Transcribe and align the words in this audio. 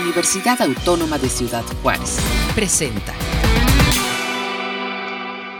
Universidad 0.00 0.60
Autónoma 0.60 1.18
de 1.18 1.28
Ciudad 1.28 1.64
Juárez. 1.82 2.18
Presenta. 2.54 3.14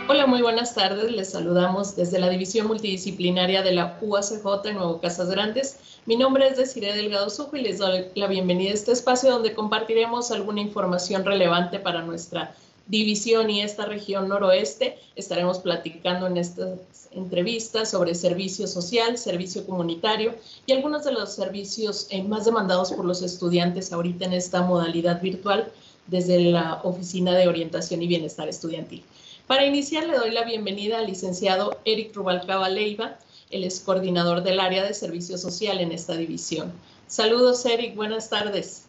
Hola, 0.07 0.27
muy 0.27 0.41
buenas 0.41 0.75
tardes. 0.75 1.11
Les 1.11 1.31
saludamos 1.31 1.95
desde 1.95 2.19
la 2.19 2.29
División 2.29 2.67
Multidisciplinaria 2.67 3.63
de 3.63 3.71
la 3.71 3.97
UACJ 3.99 4.45
en 4.65 4.75
Nuevo 4.75 5.01
Casas 5.01 5.29
Grandes. 5.29 5.79
Mi 6.05 6.15
nombre 6.15 6.47
es 6.47 6.57
Desiree 6.57 6.95
Delgado 6.95 7.29
Sujo 7.29 7.57
y 7.57 7.61
les 7.61 7.79
doy 7.79 8.05
la 8.15 8.27
bienvenida 8.27 8.71
a 8.71 8.75
este 8.75 8.91
espacio 8.91 9.31
donde 9.31 9.53
compartiremos 9.53 10.31
alguna 10.31 10.61
información 10.61 11.25
relevante 11.25 11.79
para 11.79 12.03
nuestra 12.03 12.55
división 12.87 13.49
y 13.49 13.61
esta 13.61 13.85
región 13.85 14.29
noroeste. 14.29 14.97
Estaremos 15.15 15.59
platicando 15.59 16.27
en 16.27 16.37
estas 16.37 16.79
entrevistas 17.11 17.91
sobre 17.91 18.15
servicio 18.15 18.67
social, 18.67 19.17
servicio 19.17 19.65
comunitario 19.65 20.35
y 20.65 20.73
algunos 20.73 21.03
de 21.03 21.11
los 21.11 21.33
servicios 21.33 22.07
eh, 22.09 22.23
más 22.23 22.45
demandados 22.45 22.91
por 22.91 23.05
los 23.05 23.21
estudiantes 23.21 23.91
ahorita 23.91 24.25
en 24.25 24.33
esta 24.33 24.61
modalidad 24.61 25.21
virtual 25.21 25.71
desde 26.07 26.39
la 26.39 26.81
Oficina 26.83 27.33
de 27.33 27.47
Orientación 27.47 28.01
y 28.01 28.07
Bienestar 28.07 28.47
Estudiantil. 28.47 29.03
Para 29.45 29.65
iniciar, 29.65 30.05
le 30.07 30.17
doy 30.17 30.31
la 30.31 30.43
bienvenida 30.43 30.99
al 30.99 31.07
licenciado 31.07 31.79
Eric 31.85 32.15
Rubalcaba 32.15 32.69
Leiva, 32.69 33.17
el 33.49 33.63
es 33.63 33.79
coordinador 33.79 34.43
del 34.43 34.59
área 34.59 34.83
de 34.83 34.93
servicio 34.93 35.37
social 35.37 35.79
en 35.79 35.93
esta 35.93 36.15
división. 36.15 36.73
Saludos, 37.07 37.65
Eric, 37.65 37.95
buenas 37.95 38.29
tardes. 38.29 38.83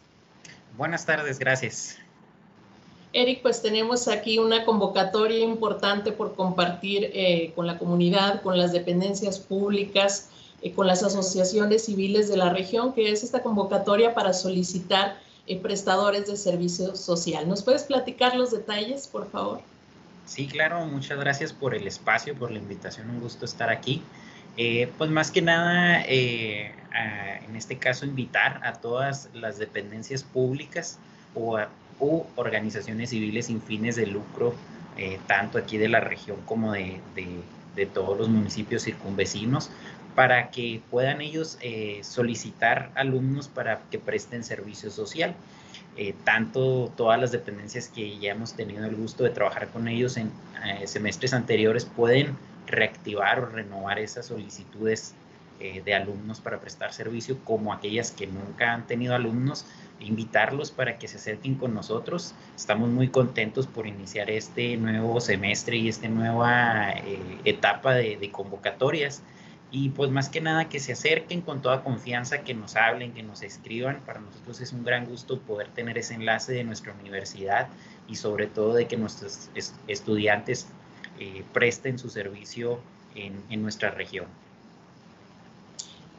Buenas 0.77 1.05
tardes, 1.05 1.39
gracias. 1.39 1.97
Eric, 3.11 3.41
pues 3.41 3.61
tenemos 3.61 4.07
aquí 4.07 4.37
una 4.37 4.65
convocatoria 4.65 5.39
importante 5.39 6.11
por 6.11 6.35
compartir 6.35 7.09
eh, 7.13 7.51
con 7.55 7.65
la 7.65 7.79
comunidad, 7.79 8.41
con 8.43 8.57
las 8.57 8.71
dependencias 8.71 9.39
públicas, 9.39 10.29
eh, 10.61 10.73
con 10.73 10.85
las 10.85 11.01
asociaciones 11.01 11.85
civiles 11.85 12.29
de 12.29 12.37
la 12.37 12.49
región, 12.53 12.93
que 12.93 13.11
es 13.11 13.23
esta 13.23 13.41
convocatoria 13.41 14.13
para 14.13 14.33
solicitar 14.33 15.17
eh, 15.47 15.57
prestadores 15.57 16.27
de 16.27 16.37
servicio 16.37 16.95
social. 16.95 17.49
¿Nos 17.49 17.63
puedes 17.63 17.83
platicar 17.83 18.35
los 18.35 18.51
detalles, 18.51 19.07
por 19.07 19.27
favor? 19.31 19.61
Sí, 20.27 20.45
claro, 20.45 20.85
muchas 20.85 21.19
gracias 21.19 21.51
por 21.51 21.73
el 21.73 21.87
espacio, 21.87 22.35
por 22.35 22.51
la 22.51 22.59
invitación, 22.59 23.09
un 23.09 23.19
gusto 23.21 23.45
estar 23.45 23.71
aquí. 23.71 24.03
pues 24.99 25.09
más 25.09 25.31
que 25.31 25.41
nada, 25.41 26.03
en 26.03 27.55
este 27.55 27.79
caso, 27.79 28.05
invitar 28.05 28.61
a 28.63 28.73
todas 28.73 29.29
las 29.33 29.57
dependencias 29.57 30.21
públicas 30.21 30.99
o 31.33 31.57
a 31.57 31.69
u 31.99 32.23
organizaciones 32.35 33.09
civiles 33.09 33.47
sin 33.47 33.61
fines 33.61 33.95
de 33.95 34.07
lucro, 34.07 34.53
eh, 34.97 35.19
tanto 35.27 35.57
aquí 35.57 35.77
de 35.77 35.89
la 35.89 35.99
región 35.99 36.37
como 36.45 36.73
de, 36.73 36.99
todos 37.93 38.17
los 38.17 38.27
municipios 38.27 38.83
circunvecinos, 38.83 39.69
para 40.13 40.49
que 40.51 40.81
puedan 40.91 41.21
ellos 41.21 41.57
eh, 41.61 42.01
solicitar 42.03 42.91
alumnos 42.95 43.47
para 43.47 43.79
que 43.89 43.99
presten 43.99 44.43
servicio 44.43 44.91
social. 44.91 45.33
Eh, 45.95 46.13
tanto 46.25 46.91
todas 46.97 47.19
las 47.19 47.31
dependencias 47.31 47.87
que 47.87 48.19
ya 48.19 48.31
hemos 48.31 48.53
tenido 48.53 48.85
el 48.85 48.95
gusto 48.95 49.23
de 49.23 49.29
trabajar 49.29 49.69
con 49.69 49.87
ellos 49.87 50.17
en 50.17 50.31
semestres 50.85 51.33
anteriores 51.33 51.85
pueden 51.85 52.37
reactivar 52.67 53.39
o 53.39 53.45
renovar 53.45 53.97
esas 53.97 54.25
solicitudes 54.25 55.13
de 55.59 55.93
alumnos 55.93 56.39
para 56.39 56.59
prestar 56.59 56.93
servicio, 56.93 57.37
como 57.43 57.73
aquellas 57.73 58.11
que 58.11 58.27
nunca 58.27 58.73
han 58.73 58.87
tenido 58.87 59.15
alumnos, 59.15 59.65
invitarlos 59.99 60.71
para 60.71 60.97
que 60.97 61.07
se 61.07 61.17
acerquen 61.17 61.55
con 61.55 61.73
nosotros. 61.73 62.33
Estamos 62.55 62.89
muy 62.89 63.09
contentos 63.09 63.67
por 63.67 63.87
iniciar 63.87 64.29
este 64.29 64.77
nuevo 64.77 65.19
semestre 65.21 65.77
y 65.77 65.89
esta 65.89 66.07
nueva 66.07 66.91
eh, 66.91 67.19
etapa 67.45 67.93
de, 67.93 68.29
convocatorias. 68.31 69.21
Y 69.71 69.89
pues 69.89 70.09
más 70.09 70.29
que 70.29 70.41
nada 70.41 70.67
que 70.67 70.79
se 70.79 70.93
acerquen 70.93 71.41
con 71.41 71.61
toda 71.61 71.83
confianza, 71.83 72.39
que 72.43 72.55
nos 72.55 72.75
hablen, 72.75 73.13
que 73.13 73.21
nos 73.21 73.43
escriban. 73.43 73.99
Para 74.05 74.19
nosotros 74.19 74.61
es 74.61 74.73
un 74.73 74.83
gran 74.83 75.05
gusto 75.05 75.39
poder 75.39 75.67
tener 75.67 75.97
ese 75.97 76.15
enlace 76.15 76.53
de 76.53 76.63
nuestra 76.63 76.93
universidad 76.93 77.67
y 78.07 78.15
sobre 78.15 78.47
todo 78.47 78.73
de 78.73 78.87
que 78.87 78.97
nuestros 78.97 79.51
estudiantes 79.87 80.67
eh, 81.19 81.43
presten 81.53 81.99
su 81.99 82.09
servicio 82.09 82.79
en 83.15 83.61
nuestra 83.61 83.91
región. 83.91 84.27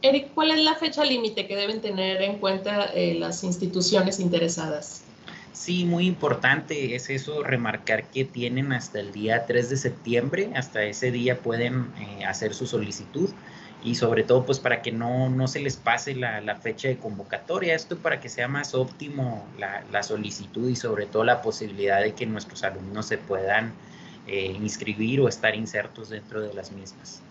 Eric, 0.02 0.32
¿cuál 0.34 0.50
es 0.50 0.60
la 0.60 0.74
fecha 0.76 1.04
límite 1.04 1.46
que 1.46 1.56
deben 1.56 1.80
tener 1.82 2.22
en 2.22 2.38
cuenta 2.38 2.86
eh, 2.94 3.16
las 3.18 3.44
instituciones 3.44 4.18
interesadas? 4.18 5.02
Sí, 5.52 5.84
muy 5.84 6.06
importante 6.06 6.94
es 6.94 7.10
eso, 7.10 7.42
remarcar 7.42 8.04
que 8.04 8.24
tienen 8.24 8.72
hasta 8.72 9.00
el 9.00 9.12
día 9.12 9.44
3 9.46 9.68
de 9.68 9.76
septiembre, 9.76 10.50
hasta 10.54 10.84
ese 10.84 11.10
día 11.10 11.38
pueden 11.40 11.92
eh, 11.98 12.24
hacer 12.24 12.54
su 12.54 12.66
solicitud 12.66 13.28
y 13.82 13.94
sobre 13.94 14.22
todo 14.22 14.46
pues 14.46 14.58
para 14.58 14.80
que 14.80 14.90
no, 14.90 15.28
no 15.28 15.48
se 15.48 15.60
les 15.60 15.76
pase 15.76 16.14
la, 16.14 16.40
la, 16.40 16.56
fecha 16.56 16.88
de 16.88 16.96
convocatoria, 16.96 17.74
esto 17.74 17.98
para 17.98 18.20
que 18.20 18.30
sea 18.30 18.48
más 18.48 18.74
óptimo 18.74 19.46
la, 19.58 19.84
la, 19.92 20.02
solicitud 20.02 20.68
y 20.68 20.76
sobre 20.76 21.06
todo 21.06 21.24
la 21.24 21.42
posibilidad 21.42 22.00
de 22.00 22.14
que 22.14 22.24
nuestros 22.24 22.62
alumnos 22.62 23.06
se 23.06 23.18
puedan 23.18 23.72
eh, 24.26 24.56
inscribir 24.58 25.20
o 25.20 25.28
estar 25.28 25.54
insertos 25.54 26.08
dentro 26.08 26.40
de 26.40 26.54
las 26.54 26.72
mismas 26.72 27.22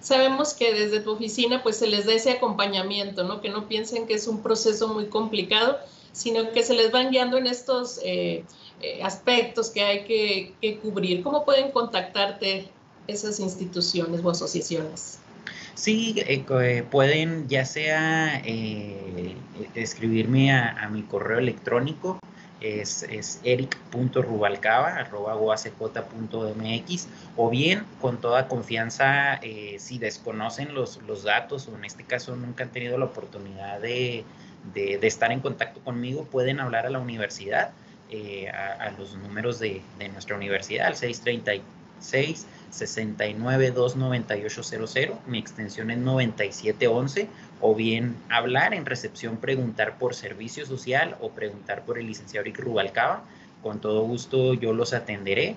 sabemos 0.00 0.54
que 0.54 0.74
desde 0.74 1.00
tu 1.00 1.12
oficina 1.12 1.62
pues 1.62 1.76
se 1.76 1.86
les 1.86 2.06
da 2.06 2.14
ese 2.14 2.32
acompañamiento, 2.32 3.24
¿no? 3.24 3.40
Que 3.40 3.48
no 3.48 3.68
piensen 3.68 4.06
que 4.06 4.14
es 4.14 4.26
un 4.26 4.42
proceso 4.42 4.88
muy 4.88 5.06
complicado, 5.06 5.78
sino 6.12 6.50
que 6.52 6.62
se 6.62 6.74
les 6.74 6.90
van 6.90 7.10
guiando 7.10 7.36
en 7.36 7.46
estos 7.46 8.00
eh, 8.02 8.44
eh, 8.80 9.02
aspectos 9.02 9.70
que 9.70 9.82
hay 9.82 10.04
que, 10.04 10.78
cubrir. 10.78 11.22
¿Cómo 11.22 11.44
pueden 11.44 11.70
contactarte 11.70 12.68
esas 13.06 13.38
instituciones 13.40 14.20
o 14.24 14.30
asociaciones? 14.30 15.18
Sí, 15.74 16.14
eh, 16.16 16.84
pueden 16.90 17.48
ya 17.48 17.66
sea 17.66 18.42
escribirme 19.74 20.52
a, 20.52 20.88
mi 20.90 21.02
correo 21.02 21.38
electrónico 21.38 22.18
es, 22.60 23.02
es 23.02 23.40
o 27.36 27.50
bien 27.50 27.84
con 28.00 28.20
toda 28.20 28.48
confianza 28.48 29.34
eh, 29.42 29.76
si 29.78 29.98
desconocen 29.98 30.74
los, 30.74 31.02
los 31.02 31.22
datos 31.22 31.68
o 31.68 31.76
en 31.76 31.84
este 31.84 32.04
caso 32.04 32.34
nunca 32.34 32.64
han 32.64 32.70
tenido 32.70 32.96
la 32.98 33.06
oportunidad 33.06 33.80
de, 33.80 34.24
de, 34.74 34.98
estar 35.06 35.32
en 35.32 35.40
contacto 35.40 35.80
conmigo, 35.80 36.24
pueden 36.24 36.60
hablar 36.60 36.86
a 36.86 36.90
la 36.90 36.98
universidad, 36.98 37.72
eh, 38.10 38.48
a, 38.48 38.90
los 38.98 39.16
números 39.16 39.58
de, 39.58 39.82
de 39.98 40.08
nuestra 40.08 40.36
universidad, 40.36 40.86
al 40.86 40.96
636 40.96 42.46
6929800, 42.72 45.18
mi 45.26 45.38
extensión 45.38 45.90
es 45.90 45.98
9711, 45.98 47.28
o 47.60 47.74
bien 47.74 48.16
hablar 48.28 48.74
en 48.74 48.86
recepción, 48.86 49.38
preguntar 49.38 49.98
por 49.98 50.14
servicio 50.14 50.64
social 50.66 51.16
o 51.20 51.30
preguntar 51.30 51.84
por 51.84 51.98
el 51.98 52.06
licenciado 52.06 52.44
Rick 52.44 52.60
Rubalcaba. 52.60 53.24
Con 53.62 53.80
todo 53.80 54.02
gusto 54.02 54.54
yo 54.54 54.72
los 54.72 54.92
atenderé 54.92 55.56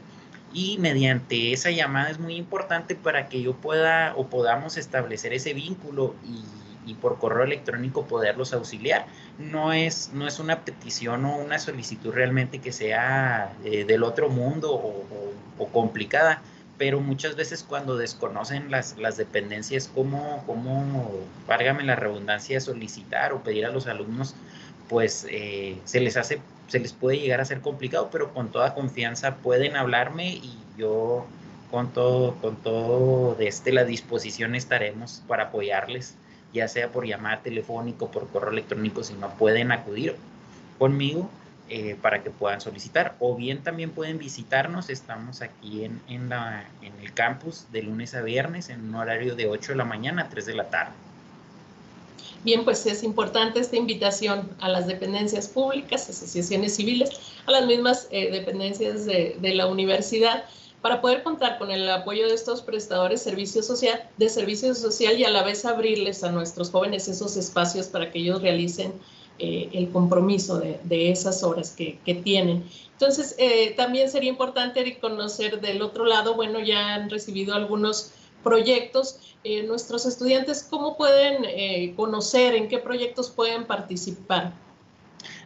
y 0.54 0.78
mediante 0.80 1.54
esa 1.54 1.70
llamada 1.70 2.10
es 2.10 2.20
muy 2.20 2.36
importante 2.36 2.96
para 2.96 3.28
que 3.28 3.42
yo 3.42 3.54
pueda 3.54 4.14
o 4.16 4.28
podamos 4.28 4.78
establecer 4.78 5.34
ese 5.34 5.54
vínculo 5.54 6.16
y, 6.26 6.44
por 7.02 7.20
correo 7.20 7.44
electrónico 7.44 8.08
poderlos 8.08 8.52
auxiliar. 8.52 9.06
No 9.38 9.74
es, 9.74 10.10
no 10.12 10.28
es 10.28 10.40
una 10.40 10.62
petición 10.62 11.24
o 11.26 11.38
una 11.38 11.60
solicitud 11.60 12.12
realmente 12.12 12.58
que 12.58 12.72
sea 12.72 13.54
eh, 13.64 13.86
del 13.86 14.02
otro 14.02 14.30
mundo 14.30 14.74
o 14.74 15.68
complicada 15.68 16.42
pero 16.80 17.02
muchas 17.02 17.36
veces 17.36 17.66
cuando 17.68 17.98
desconocen 17.98 18.72
las, 18.72 18.98
las 18.98 19.18
dependencias, 19.18 19.92
cómo, 19.94 20.42
cómo, 20.48 21.12
válgame 21.46 21.84
la 21.84 21.98
redundancia, 21.98 22.62
solicitar 22.62 23.34
o 23.34 23.44
pedir 23.44 23.66
a 23.66 23.70
los 23.70 23.86
alumnos, 23.86 24.34
pues 24.88 25.28
eh, 25.30 25.78
se 25.84 26.00
les 26.00 26.16
hace, 26.16 26.42
se 26.68 26.80
les 26.80 26.94
puede 26.94 27.20
llegar 27.20 27.42
a 27.42 27.46
ser 27.46 27.60
complicado, 27.60 28.08
pero 28.10 28.34
con 28.34 28.48
toda 28.48 28.74
confianza 28.74 29.36
pueden 29.36 29.76
hablarme 29.76 30.30
y 30.30 30.58
yo 30.78 31.26
con 31.70 31.92
todo, 31.92 32.36
con 32.36 32.56
todo 32.56 33.36
de 33.36 33.50
este, 33.50 33.74
la 33.74 33.84
disposición 33.84 34.56
estaremos 34.56 35.22
para 35.28 35.44
apoyarles, 35.44 36.16
ya 36.54 36.70
sea 36.70 36.94
por 36.94 37.06
llamada 37.06 37.42
telefónico, 37.42 38.10
por 38.10 38.30
correo 38.30 38.52
electrónico, 38.52 39.04
si 39.04 39.16
no 39.16 39.30
pueden 39.36 39.74
acudir 39.74 40.16
conmigo 40.78 41.30
eh, 41.70 41.96
para 42.02 42.24
que 42.24 42.32
puedan 42.32 42.62
solicitar. 42.62 43.16
O 43.20 43.36
bien 43.36 43.64
también 43.64 43.92
pueden 43.92 44.18
visitarnos, 44.18 44.90
estamos 44.90 45.42
aquí 45.42 45.86
en, 45.86 46.02
en, 46.08 46.30
la, 46.30 46.66
en 46.82 46.94
el 47.02 47.14
campus 47.14 47.66
de 47.72 47.84
lunes 47.84 48.16
a 48.16 48.22
viernes 48.22 48.70
en 48.70 48.90
un 48.90 48.96
horario 48.96 49.36
de 49.36 49.48
8 49.48 49.74
de 49.74 49.78
la 49.78 49.86
mañana 49.86 50.24
a 50.24 50.30
3 50.30 50.46
de 50.48 50.54
la 50.56 50.70
tarde. 50.70 50.94
Bien, 52.44 52.64
pues 52.64 52.86
es 52.86 53.04
importante 53.04 53.60
esta 53.60 53.76
invitación 53.76 54.50
a 54.60 54.70
las 54.70 54.88
dependencias 54.88 55.48
públicas, 55.48 56.10
asociaciones 56.10 56.76
civiles, 56.76 57.10
a 57.46 57.52
las 57.52 57.66
mismas 57.66 58.08
eh, 58.12 58.32
dependencias 58.32 59.06
de, 59.06 59.36
de, 59.40 59.54
la 59.54 59.68
universidad, 59.68 60.46
para 60.82 61.02
poder 61.02 61.24
contar 61.24 61.58
con 61.58 61.70
el 61.70 61.90
apoyo 61.90 62.28
de 62.28 62.34
estos 62.34 62.62
prestadores 62.62 63.26
de 63.26 64.30
servicio 64.30 64.74
social 64.74 65.20
y 65.20 65.24
a 65.26 65.30
la 65.30 65.44
vez 65.44 65.66
abrirles 65.66 66.24
a 66.24 66.32
nuestros 66.32 66.72
jóvenes 66.72 67.10
esos 67.10 67.36
espacios 67.36 67.88
para 67.88 68.12
que 68.12 68.20
ellos 68.20 68.42
realicen 68.42 68.94
eh, 69.40 69.70
el 69.72 69.90
compromiso 69.90 70.60
de, 70.60 71.12
esas 71.12 71.44
horas 71.44 71.72
que, 71.72 71.98
tienen. 72.24 72.66
Entonces, 72.92 73.36
eh, 73.40 73.74
también 73.78 74.10
sería 74.10 74.30
importante 74.30 75.00
conocer 75.00 75.62
del 75.62 75.82
otro 75.82 76.06
lado, 76.06 76.36
bueno, 76.36 76.60
ya 76.60 76.96
han 76.96 77.10
recibido 77.10 77.56
algunos 77.56 78.12
proyectos. 78.44 79.38
Eh, 79.46 79.64
nuestros 79.64 80.06
estudiantes, 80.06 80.68
¿cómo 80.70 80.98
pueden 80.98 81.96
conocer 81.96 82.54
en 82.56 82.68
qué 82.68 82.80
proyectos 82.80 83.30
pueden 83.30 83.64
participar? 83.66 84.52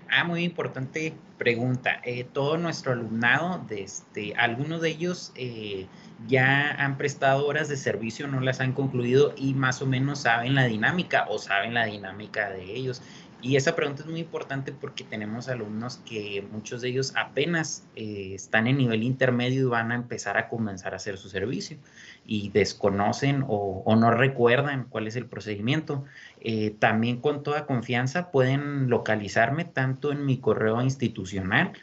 Ah, 0.09 0.23
muy 0.23 0.43
importante 0.43 1.13
pregunta. 1.37 2.01
Todo 2.33 2.57
nuestro 2.57 2.93
alumnado, 2.93 3.63
este, 3.69 4.33
algunos 4.35 4.81
de 4.81 4.89
ellos 4.89 5.31
ya 6.27 6.71
han 6.71 6.97
prestado 6.97 7.45
horas 7.47 7.67
de 7.69 7.77
servicio, 7.77 8.27
no 8.27 8.39
las 8.39 8.59
han 8.59 8.73
concluido 8.73 9.33
y 9.35 9.53
más 9.53 9.81
o 9.81 9.85
menos 9.85 10.19
saben 10.19 10.55
la 10.55 10.65
dinámica 10.65 11.25
o 11.29 11.37
saben 11.37 11.73
la 11.73 11.85
dinámica 11.85 12.49
de 12.49 12.63
ellos. 12.63 13.01
Y 13.43 13.57
esa 13.57 13.75
pregunta 13.75 14.03
es 14.03 14.07
muy 14.07 14.21
importante 14.21 14.71
porque 14.71 15.03
tenemos 15.03 15.49
alumnos 15.49 15.97
que 16.05 16.47
muchos 16.49 16.79
de 16.81 16.87
ellos 16.87 17.11
apenas 17.17 17.85
eh, 17.93 18.31
están 18.33 18.67
en 18.67 18.77
nivel 18.77 19.03
intermedio 19.03 19.63
y 19.63 19.65
van 19.65 19.91
a 19.91 19.95
empezar 19.95 20.37
a 20.37 20.47
comenzar 20.47 20.93
a 20.93 20.95
hacer 20.95 21.17
su 21.17 21.27
servicio 21.27 21.77
y 22.25 22.51
desconocen 22.51 23.43
o, 23.45 23.83
no 23.97 24.11
recuerdan 24.11 24.85
cuál 24.85 25.07
es 25.07 25.17
el 25.17 25.25
procedimiento. 25.25 26.05
Eh, 26.39 26.73
también 26.79 27.19
con 27.19 27.43
toda 27.43 27.65
confianza 27.65 28.31
pueden 28.31 28.89
localizarme 28.89 29.65
tanto 29.65 30.13
en 30.13 30.25
mi 30.25 30.37
correo 30.37 30.81
institucional 30.81 31.73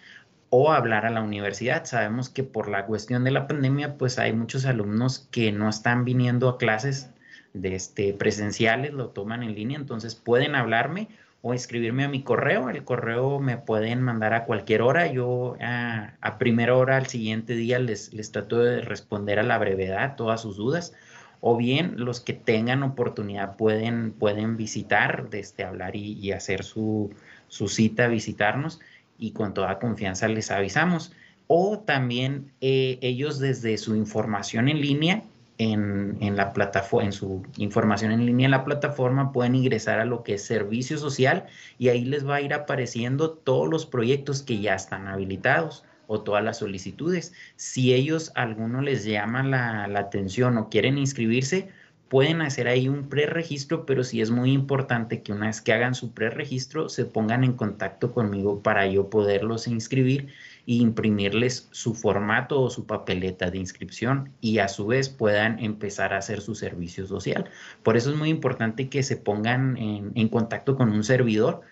o 0.48 0.72
hablar 0.72 1.04
a 1.04 1.10
la 1.10 1.20
universidad. 1.20 1.84
Sabemos 1.84 2.30
que 2.30 2.42
por 2.42 2.70
la 2.70 2.86
cuestión 2.86 3.22
de 3.22 3.32
la 3.32 3.46
pandemia, 3.46 3.98
pues 3.98 4.18
hay 4.18 4.32
muchos 4.32 4.64
alumnos 4.64 5.28
que 5.30 5.52
no 5.52 5.68
están 5.68 6.06
viniendo 6.06 6.48
a 6.48 6.56
clases 6.56 7.10
de 7.52 7.74
este, 7.74 8.14
presenciales, 8.14 8.94
lo 8.94 9.10
toman 9.10 9.42
en 9.42 9.54
línea, 9.54 9.76
entonces 9.76 10.14
pueden 10.14 10.54
hablarme 10.54 11.08
o 11.42 11.54
escribirme 11.54 12.04
a 12.04 12.08
mi 12.08 12.22
correo. 12.22 12.68
El 12.68 12.84
correo 12.84 13.40
me 13.40 13.56
pueden 13.56 14.02
mandar 14.02 14.34
a 14.34 14.44
cualquier 14.44 14.82
hora. 14.82 15.06
Yo 15.06 15.56
a, 15.60 16.36
primera 16.38 16.76
hora 16.76 16.96
al 16.96 17.06
siguiente 17.06 17.54
día 17.54 17.78
les, 17.78 18.12
les 18.12 18.32
trato 18.32 18.58
de 18.58 18.82
responder 18.82 19.38
a 19.38 19.42
la 19.42 19.58
brevedad 19.58 20.16
todas 20.16 20.42
sus 20.42 20.56
dudas. 20.56 20.94
O 21.40 21.56
bien 21.56 21.94
los 21.96 22.20
que 22.20 22.34
tengan 22.34 22.82
oportunidad 22.82 23.56
pueden, 23.56 24.12
pueden 24.12 24.58
visitar, 24.58 25.30
desde 25.30 25.64
hablar 25.64 25.96
y, 25.96 26.32
hacer 26.32 26.64
su, 26.64 27.14
su, 27.48 27.68
cita, 27.68 28.08
visitarnos 28.08 28.80
y 29.18 29.32
con 29.32 29.54
toda 29.54 29.78
confianza 29.78 30.28
les 30.28 30.50
avisamos. 30.50 31.12
O 31.46 31.78
también 31.78 32.52
eh, 32.60 32.98
ellos 33.00 33.38
desde 33.38 33.78
su 33.78 33.96
información 33.96 34.68
en 34.68 34.82
línea 34.82 35.22
en, 35.60 36.36
la 36.36 36.52
plataforma, 36.54 37.04
en 37.04 37.12
su 37.12 37.42
información 37.58 38.12
en 38.12 38.24
línea 38.24 38.46
en 38.46 38.52
la 38.52 38.64
plataforma, 38.64 39.30
pueden 39.30 39.54
ingresar 39.54 40.00
a 40.00 40.06
lo 40.06 40.22
que 40.22 40.34
es 40.34 40.44
servicio 40.44 40.96
social 40.96 41.46
y 41.78 41.88
ahí 41.88 42.04
les 42.04 42.26
va 42.26 42.36
a 42.36 42.40
ir 42.40 42.54
apareciendo 42.54 43.30
todos 43.32 43.68
los 43.68 43.84
proyectos 43.84 44.42
que 44.42 44.58
ya 44.60 44.74
están 44.74 45.06
habilitados 45.06 45.84
o 46.06 46.22
todas 46.22 46.42
las 46.42 46.58
solicitudes. 46.58 47.34
Si 47.56 47.92
ellos, 47.92 48.32
alguno 48.34 48.80
les 48.80 49.04
llama 49.04 49.42
la, 49.42 49.86
la 49.86 50.00
atención 50.00 50.56
o 50.56 50.70
quieren 50.70 50.96
inscribirse, 50.96 51.68
pueden 52.08 52.40
hacer 52.40 52.66
ahí 52.66 52.88
un 52.88 53.08
preregistro, 53.08 53.86
pero 53.86 54.02
sí 54.02 54.20
es 54.20 54.30
muy 54.30 54.52
importante 54.52 55.22
que 55.22 55.32
una 55.32 55.46
vez 55.46 55.60
que 55.60 55.74
hagan 55.74 55.94
su 55.94 56.12
preregistro 56.12 56.88
se 56.88 57.04
pongan 57.04 57.44
en 57.44 57.52
contacto 57.52 58.12
conmigo 58.12 58.62
para 58.62 58.86
yo 58.86 59.10
poderlos 59.10 59.68
inscribir 59.68 60.28
e 60.70 60.74
imprimirles 60.74 61.68
su 61.72 61.94
formato 61.94 62.62
o 62.62 62.70
su 62.70 62.86
papeleta 62.86 63.50
de 63.50 63.58
inscripción 63.58 64.32
y 64.40 64.60
a 64.60 64.68
su 64.68 64.86
vez 64.86 65.08
puedan 65.08 65.58
empezar 65.58 66.14
a 66.14 66.18
hacer 66.18 66.40
su 66.40 66.54
servicio 66.54 67.08
social. 67.08 67.50
Por 67.82 67.96
eso 67.96 68.10
es 68.12 68.16
muy 68.16 68.28
importante 68.28 68.88
que 68.88 69.02
se 69.02 69.16
pongan 69.16 69.76
en, 69.76 70.28
contacto 70.28 70.76
con 70.76 70.92
un 70.92 71.02
servidor 71.02 71.62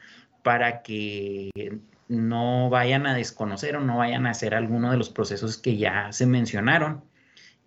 para 0.43 0.83
que 0.83 1.79
no 2.09 2.71
vayan 2.71 3.07
a 3.07 3.15
desconocer 3.15 3.77
o 3.77 3.81
no 3.81 3.99
vayan 3.99 4.27
a 4.27 4.31
hacer 4.31 4.53
alguno 4.53 4.91
de 4.91 4.97
los 4.97 5.11
procesos 5.11 5.59
que 5.59 5.77
ya 5.77 6.11
se 6.11 6.27
mencionaron 6.27 7.05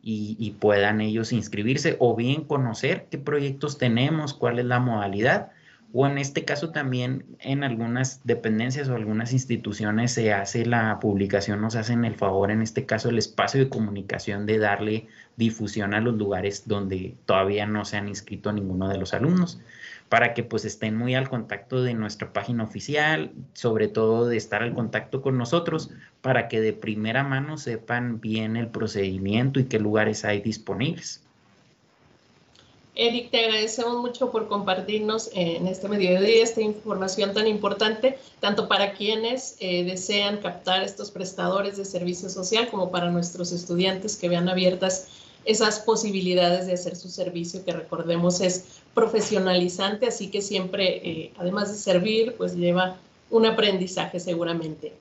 y, 0.01 0.35
y, 0.37 0.51
puedan 0.51 0.99
ellos 0.99 1.31
inscribirse 1.31 1.95
o 1.99 2.13
bien 2.13 2.43
conocer 2.43 3.07
qué 3.09 3.17
proyectos 3.17 3.77
tenemos, 3.77 4.33
cuál 4.33 4.59
es 4.59 4.65
la 4.65 4.81
modalidad 4.81 5.51
o 5.93 6.07
en 6.07 6.17
este 6.17 6.45
caso 6.45 6.71
también 6.71 7.25
en 7.39 7.63
algunas 7.63 8.21
dependencias 8.23 8.87
o 8.87 8.95
algunas 8.95 9.33
instituciones 9.33 10.13
se 10.13 10.33
hace 10.33 10.65
la 10.65 10.99
publicación, 10.99 11.61
nos 11.61 11.75
hacen 11.75 12.05
el 12.05 12.15
favor, 12.15 12.51
en 12.51 12.61
este 12.61 12.85
caso 12.85 13.09
el 13.09 13.17
espacio 13.17 13.59
de 13.59 13.69
comunicación 13.69 14.45
de 14.45 14.57
darle 14.57 15.07
difusión 15.35 15.93
a 15.93 16.01
los 16.01 16.15
lugares 16.15 16.67
donde 16.67 17.15
todavía 17.25 17.65
no 17.65 17.83
se 17.83 17.97
han 17.97 18.07
inscrito 18.07 18.51
ninguno 18.51 18.87
de 18.87 18.97
los 18.97 19.13
alumnos, 19.13 19.59
para 20.07 20.33
que 20.33 20.43
pues 20.43 20.65
estén 20.65 20.95
muy 20.95 21.15
al 21.15 21.29
contacto 21.29 21.83
de 21.83 21.93
nuestra 21.93 22.33
página 22.33 22.63
oficial, 22.63 23.31
sobre 23.53 23.87
todo 23.87 24.27
de 24.27 24.37
estar 24.37 24.61
al 24.63 24.73
contacto 24.73 25.21
con 25.21 25.37
nosotros, 25.37 25.91
para 26.21 26.47
que 26.47 26.61
de 26.61 26.73
primera 26.73 27.23
mano 27.23 27.57
sepan 27.57 28.21
bien 28.21 28.55
el 28.55 28.67
procedimiento 28.67 29.59
y 29.59 29.65
qué 29.65 29.79
lugares 29.79 30.25
hay 30.25 30.41
disponibles. 30.41 31.23
Eric, 32.93 33.31
te 33.31 33.45
agradecemos 33.45 34.01
mucho 34.01 34.31
por 34.31 34.49
compartirnos 34.49 35.29
en 35.33 35.65
este 35.67 35.87
mediodía 35.87 36.43
esta 36.43 36.61
información 36.61 37.33
tan 37.33 37.47
importante, 37.47 38.19
tanto 38.41 38.67
para 38.67 38.93
quienes 38.93 39.55
eh, 39.59 39.85
desean 39.85 40.37
captar 40.37 40.83
estos 40.83 41.09
prestadores 41.09 41.77
de 41.77 41.85
servicio 41.85 42.29
social 42.29 42.69
como 42.69 42.91
para 42.91 43.09
nuestros 43.09 43.53
estudiantes 43.53 44.17
que 44.17 44.27
vean 44.27 44.49
abiertas 44.49 45.07
esas 45.45 45.79
posibilidades 45.79 46.67
de 46.67 46.73
hacer 46.73 46.95
su 46.97 47.09
servicio, 47.09 47.63
que 47.63 47.71
recordemos 47.71 48.41
es 48.41 48.81
profesionalizante, 48.93 50.07
así 50.07 50.29
que 50.29 50.41
siempre, 50.41 50.97
eh, 50.97 51.33
además 51.37 51.71
de 51.71 51.77
servir, 51.77 52.35
pues 52.37 52.55
lleva 52.55 52.97
un 53.29 53.45
aprendizaje 53.45 54.19
seguramente. 54.19 54.93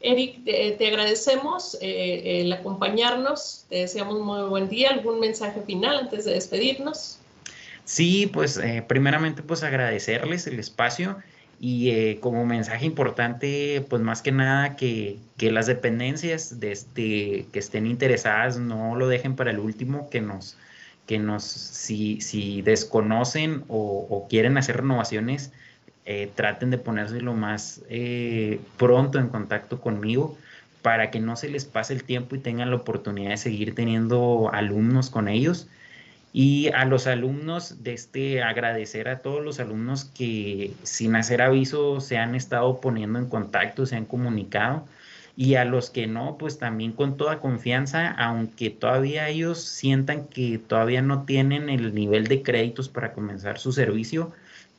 Eric, 0.00 0.44
te, 0.44 0.86
agradecemos 0.86 1.76
eh, 1.80 2.40
el 2.40 2.52
acompañarnos, 2.52 3.66
te 3.68 3.76
deseamos 3.76 4.20
muy 4.20 4.48
buen 4.48 4.68
día. 4.68 4.90
¿Algún 4.90 5.18
mensaje 5.20 5.60
final 5.62 5.98
antes 5.98 6.24
de 6.24 6.32
despedirnos? 6.32 7.18
Sí, 7.84 8.30
pues 8.32 8.58
eh, 8.58 8.84
primeramente 8.86 9.42
pues 9.42 9.62
agradecerles 9.62 10.46
el 10.46 10.58
espacio 10.58 11.16
y 11.60 11.90
eh, 11.90 12.18
como 12.20 12.44
mensaje 12.44 12.86
importante 12.86 13.84
pues 13.88 14.02
más 14.02 14.22
que 14.22 14.30
nada 14.30 14.76
que, 14.76 15.18
las 15.38 15.66
dependencias 15.66 16.60
de 16.60 16.72
este, 16.72 17.46
que 17.52 17.58
estén 17.58 17.86
interesadas 17.86 18.58
no 18.58 18.94
lo 18.94 19.08
dejen 19.08 19.34
para 19.34 19.50
el 19.50 19.58
último, 19.58 20.10
que 20.10 20.20
nos, 20.20 20.56
que 21.06 21.18
nos 21.18 21.44
si, 21.44 22.20
si 22.20 22.62
desconocen 22.62 23.64
o, 23.68 24.06
o 24.10 24.28
quieren 24.28 24.58
hacer 24.58 24.76
renovaciones, 24.76 25.50
eh, 26.10 26.30
traten 26.34 26.70
de 26.70 26.78
ponerse 26.78 27.20
lo 27.20 27.34
más 27.34 27.82
eh, 27.90 28.60
pronto 28.78 29.18
en 29.18 29.28
contacto 29.28 29.78
conmigo 29.78 30.38
para 30.80 31.10
que 31.10 31.20
no 31.20 31.36
se 31.36 31.50
les 31.50 31.66
pase 31.66 31.92
el 31.92 32.02
tiempo 32.02 32.34
y 32.34 32.38
tengan 32.38 32.70
la 32.70 32.76
oportunidad 32.76 33.32
de 33.32 33.36
seguir 33.36 33.74
teniendo 33.74 34.48
alumnos 34.50 35.10
con 35.10 35.28
ellos. 35.28 35.68
Y 36.32 36.68
a 36.68 36.86
los 36.86 37.06
alumnos, 37.06 37.82
de 37.82 37.92
este, 37.92 38.42
agradecer 38.42 39.06
a 39.10 39.18
todos 39.18 39.44
los 39.44 39.60
alumnos 39.60 40.06
que 40.06 40.72
sin 40.82 41.14
hacer 41.14 41.42
aviso 41.42 42.00
se 42.00 42.16
han 42.16 42.34
estado 42.34 42.80
poniendo 42.80 43.18
en 43.18 43.28
contacto, 43.28 43.84
se 43.84 43.96
han 43.96 44.06
comunicado. 44.06 44.86
Y 45.36 45.56
a 45.56 45.66
los 45.66 45.90
que 45.90 46.06
no, 46.06 46.38
pues 46.38 46.58
también 46.58 46.92
con 46.92 47.18
toda 47.18 47.38
confianza, 47.38 48.12
aunque 48.12 48.70
todavía 48.70 49.28
ellos 49.28 49.60
sientan 49.62 50.26
que 50.26 50.56
todavía 50.56 51.02
no 51.02 51.24
tienen 51.26 51.68
el 51.68 51.94
nivel 51.94 52.28
de 52.28 52.42
créditos 52.42 52.88
para 52.88 53.12
comenzar 53.12 53.58
su 53.58 53.72
servicio, 53.72 54.32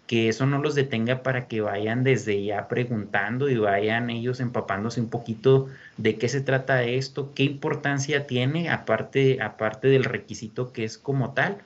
que 0.09 0.27
eso 0.27 0.47
no 0.47 0.57
los 0.57 0.73
detenga 0.73 1.21
para 1.21 1.47
que 1.47 1.61
vayan 1.61 2.03
desde 2.03 2.43
ya 2.43 2.67
preguntando 2.67 3.47
y 3.47 3.59
vayan 3.59 4.09
ellos 4.09 4.39
empapándose 4.39 4.99
un 4.99 5.09
poquito 5.11 5.67
de 5.97 6.17
qué 6.17 6.27
se 6.27 6.41
trata 6.41 6.81
esto, 6.81 7.31
qué 7.35 7.43
importancia 7.43 8.25
tiene, 8.25 8.71
aparte, 8.71 9.39
aparte 9.39 9.87
del 9.87 10.03
requisito 10.03 10.73
que 10.73 10.83
es 10.83 10.97
como 10.97 11.33
tal, 11.33 11.59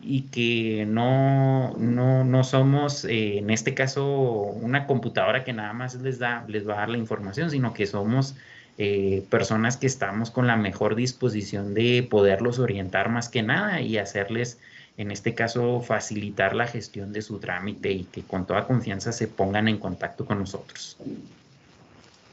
y 0.00 0.22
que 0.22 0.86
no, 0.86 1.76
no, 1.76 2.42
somos, 2.42 3.04
eh, 3.04 3.36
en 3.36 3.50
este 3.50 3.74
caso, 3.74 4.06
una 4.06 4.86
computadora 4.86 5.44
que 5.44 5.52
nada 5.52 5.74
más 5.74 5.94
les, 5.96 6.18
da, 6.18 6.46
les 6.48 6.66
va 6.66 6.72
a 6.72 6.78
dar 6.78 6.88
la 6.88 6.96
información, 6.96 7.50
sino 7.50 7.74
que 7.74 7.86
somos 7.86 8.34
eh, 8.78 9.26
personas 9.28 9.76
que 9.76 9.86
estamos 9.86 10.30
con 10.30 10.46
la 10.46 10.56
mejor 10.56 10.94
disposición 10.94 11.74
de 11.74 12.08
poderlos 12.08 12.60
orientar 12.60 13.10
más 13.10 13.28
que 13.28 13.42
nada 13.42 13.82
y 13.82 13.98
hacerles 13.98 14.58
en 15.00 15.10
este 15.10 15.34
caso, 15.34 15.80
facilitar 15.80 16.54
la 16.54 16.66
gestión 16.66 17.10
de 17.10 17.22
su 17.22 17.38
trámite 17.38 17.90
y 17.90 18.04
que 18.04 18.22
con 18.22 18.46
toda 18.46 18.66
confianza 18.66 19.12
se 19.12 19.28
pongan 19.28 19.66
en 19.66 19.78
contacto 19.78 20.26
con 20.26 20.40
nosotros. 20.40 20.98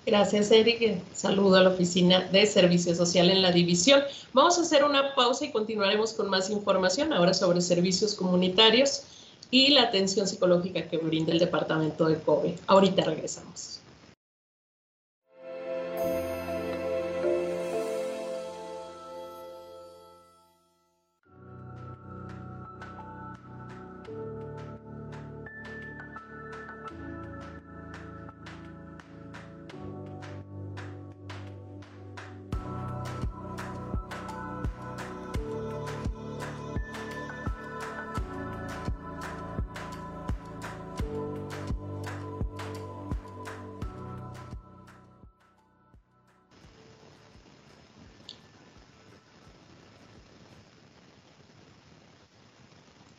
Gracias, 0.05 0.51
Eric. 0.51 1.01
Saludo 1.13 1.55
a 1.55 1.63
la 1.63 1.69
Oficina 1.69 2.27
de 2.29 2.45
Servicio 2.45 2.93
Social 2.93 3.29
en 3.29 3.41
la 3.41 3.53
división. 3.53 4.01
Vamos 4.33 4.57
a 4.57 4.63
hacer 4.63 4.83
una 4.83 5.15
pausa 5.15 5.45
y 5.45 5.51
continuaremos 5.53 6.11
con 6.11 6.29
más 6.29 6.49
información 6.49 7.13
ahora 7.13 7.33
sobre 7.33 7.61
servicios 7.61 8.15
comunitarios 8.15 9.03
y 9.49 9.69
la 9.69 9.83
atención 9.83 10.27
psicológica 10.27 10.89
que 10.89 10.97
brinda 10.97 11.31
el 11.31 11.39
Departamento 11.39 12.05
de 12.09 12.19
COBE. 12.19 12.55
Ahorita 12.67 13.05
regresamos. 13.05 13.79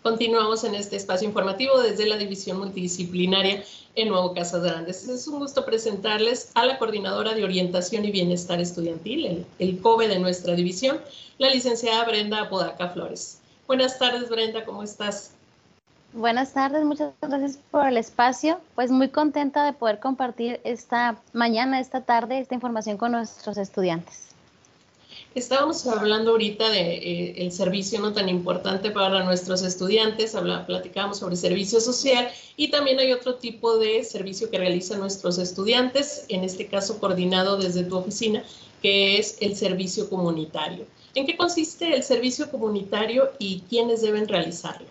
Continuamos 0.09 0.65
en 0.65 0.75
este 0.75 0.97
espacio 0.97 1.29
informativo 1.29 1.83
desde 1.83 2.07
la 2.07 2.17
División 2.17 2.57
Multidisciplinaria 2.57 3.63
en 3.95 4.09
Nuevo 4.09 4.33
Casas 4.33 4.63
Grandes. 4.63 5.07
Es 5.07 5.29
un 5.29 5.39
gusto 5.39 5.67
presentarles 5.67 6.51
a 6.55 6.65
la 6.65 6.79
Coordinadora 6.79 7.35
de 7.35 7.45
Orientación 7.45 8.07
y 8.07 8.11
Bienestar 8.11 8.59
Estudiantil, 8.59 9.27
el, 9.27 9.47
el 9.59 9.79
COBE 9.83 10.09
de 10.09 10.19
nuestra 10.19 10.55
división, 10.55 10.99
la 11.37 11.51
licenciada 11.51 12.07
Brenda 12.07 12.41
Apodaca 12.41 12.89
Flores. 12.89 13.41
Buenas 13.67 13.99
tardes, 13.99 14.31
Brenda, 14.31 14.65
¿cómo 14.65 14.83
estás? 14.83 15.33
Buenas 16.15 16.55
tardes, 16.55 16.87
muchas 16.87 17.13
gracias 17.21 17.59
por 17.71 17.87
el 17.87 17.99
espacio. 17.99 18.61
Pues 18.77 18.91
muy 18.91 19.11
contenta 19.11 19.63
de 19.67 19.75
poder 19.75 19.99
compartir 19.99 20.59
esta 20.65 21.19
mañana, 21.35 21.81
esta 21.81 22.01
tarde, 22.01 22.39
esta 22.39 22.55
información 22.55 22.97
con 22.97 23.13
nuestros 23.13 23.59
estudiantes. 23.59 24.29
Estábamos 25.39 25.87
hablando 25.87 26.33
ahorita 26.33 26.69
de 26.69 26.95
eh, 26.95 27.35
el 27.37 27.53
servicio 27.53 28.01
no 28.01 28.13
tan 28.13 28.29
importante 28.29 28.91
para 28.91 29.23
nuestros 29.23 29.63
estudiantes, 29.63 30.35
habla, 30.35 30.67
platicábamos 30.67 31.19
sobre 31.19 31.37
servicio 31.37 31.81
social 31.81 32.29
y 32.57 32.73
también 32.73 32.99
hay 32.99 33.13
otro 33.13 33.37
tipo 33.37 33.79
de 33.79 34.03
servicio 34.03 34.51
que 34.51 34.59
realizan 34.59 34.99
nuestros 34.99 35.39
estudiantes, 35.39 36.27
en 36.29 36.43
este 36.43 36.67
caso 36.67 36.99
coordinado 36.99 37.57
desde 37.57 37.85
tu 37.85 37.97
oficina, 37.97 38.43
que 38.83 39.19
es 39.19 39.37
el 39.41 39.55
servicio 39.55 40.11
comunitario. 40.11 40.87
¿En 41.15 41.25
qué 41.25 41.37
consiste 41.37 41.95
el 41.95 42.03
servicio 42.03 42.51
comunitario 42.51 43.31
y 43.39 43.61
quiénes 43.71 44.03
deben 44.03 44.27
realizarlo? 44.27 44.89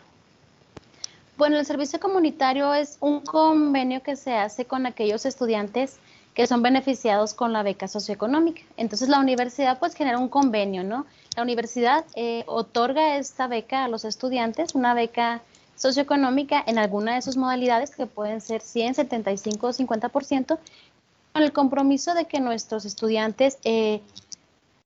Bueno, 1.38 1.60
el 1.60 1.66
servicio 1.66 2.00
comunitario 2.00 2.74
es 2.74 2.96
un 3.02 3.20
convenio 3.20 4.02
que 4.02 4.16
se 4.16 4.34
hace 4.34 4.64
con 4.64 4.86
aquellos 4.86 5.26
estudiantes 5.26 5.98
que 6.38 6.46
son 6.46 6.62
beneficiados 6.62 7.34
con 7.34 7.52
la 7.52 7.64
beca 7.64 7.88
socioeconómica. 7.88 8.62
Entonces 8.78 9.10
la 9.10 9.20
universidad 9.20 9.80
pues 9.80 9.96
genera 9.96 10.20
un 10.20 10.30
convenio, 10.30 10.84
¿no? 10.84 11.08
La 11.36 11.42
universidad 11.42 12.06
eh, 12.14 12.44
otorga 12.46 13.18
esta 13.18 13.48
beca 13.48 13.84
a 13.84 13.88
los 13.88 14.06
estudiantes, 14.06 14.76
una 14.76 14.94
beca 14.94 15.42
socioeconómica 15.78 16.64
en 16.68 16.78
alguna 16.78 17.16
de 17.16 17.24
sus 17.24 17.38
modalidades 17.38 17.96
que 17.96 18.06
pueden 18.06 18.40
ser 18.40 18.62
100, 18.62 18.94
75 18.94 19.66
o 19.66 19.74
50%, 19.74 20.60
con 21.34 21.42
el 21.42 21.52
compromiso 21.54 22.14
de 22.14 22.26
que 22.26 22.40
nuestros 22.40 22.86
estudiantes 22.86 23.58
eh, 23.64 24.04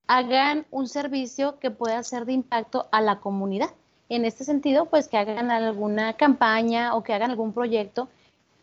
hagan 0.08 0.66
un 0.72 0.88
servicio 0.88 1.60
que 1.60 1.70
pueda 1.70 2.02
ser 2.04 2.24
de 2.24 2.32
impacto 2.32 2.88
a 2.94 3.02
la 3.02 3.20
comunidad 3.20 3.72
en 4.08 4.24
este 4.24 4.46
sentido, 4.46 4.86
pues 4.86 5.10
que 5.10 5.18
hagan 5.18 5.52
alguna 5.52 6.14
campaña 6.14 6.96
o 6.96 7.04
que 7.04 7.14
hagan 7.14 7.32
algún 7.32 7.52
proyecto 7.52 8.08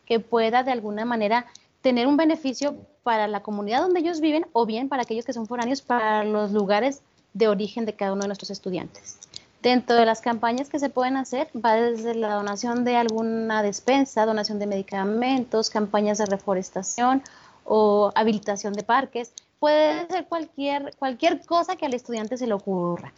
que 0.07 0.21
pueda 0.21 0.63
de 0.63 0.73
alguna 0.73 1.05
manera 1.05 1.45
tener 1.83 2.07
un 2.07 2.17
beneficio 2.17 2.77
para 3.03 3.29
la 3.29 3.43
comunidad 3.43 3.81
donde 3.81 4.01
ellos 4.01 4.21
viven 4.21 4.47
o 4.53 4.67
bien 4.67 4.89
para 4.89 5.03
aquellos 5.03 5.25
que 5.25 5.33
son 5.33 5.47
foráneos, 5.47 5.83
para 5.83 6.25
los 6.25 6.53
lugares 6.53 7.03
de 7.33 7.49
origen 7.49 7.85
de 7.87 7.95
cada 7.95 8.13
uno 8.13 8.23
de 8.23 8.29
nuestros 8.29 8.51
estudiantes. 8.51 9.19
Dentro 9.63 9.97
de 9.97 10.07
las 10.07 10.21
campañas 10.21 10.69
que 10.69 10.79
se 10.79 10.89
pueden 10.89 11.17
hacer, 11.17 11.49
va 11.55 11.75
desde 11.75 12.15
la 12.15 12.35
donación 12.35 12.85
de 12.85 12.97
alguna 12.97 13.63
despensa, 13.63 14.25
donación 14.25 14.59
de 14.59 14.67
medicamentos, 14.67 15.69
campañas 15.69 16.19
de 16.19 16.27
reforestación 16.27 17.23
o 17.65 18.13
habilitación 18.15 18.73
de 18.73 18.85
parques. 18.85 19.33
Puede 19.59 20.07
ser 20.07 20.27
cualquier, 20.27 20.95
cualquier 20.97 21.45
cosa 21.45 21.75
que 21.77 21.87
al 21.87 21.95
estudiante 21.95 22.37
se 22.37 22.47
le 22.47 22.55
ocurra. 22.55 23.13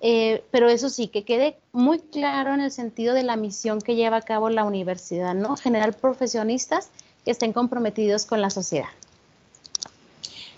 Eh, 0.00 0.44
pero 0.50 0.68
eso 0.68 0.90
sí, 0.90 1.08
que 1.08 1.24
quede 1.24 1.58
muy 1.72 1.98
claro 1.98 2.54
en 2.54 2.60
el 2.60 2.70
sentido 2.70 3.14
de 3.14 3.24
la 3.24 3.36
misión 3.36 3.80
que 3.80 3.96
lleva 3.96 4.18
a 4.18 4.22
cabo 4.22 4.50
la 4.50 4.64
universidad, 4.64 5.34
¿no? 5.34 5.56
Generar 5.56 5.96
profesionistas 5.96 6.90
que 7.28 7.32
estén 7.32 7.52
comprometidos 7.52 8.24
con 8.24 8.40
la 8.40 8.48
sociedad. 8.48 8.88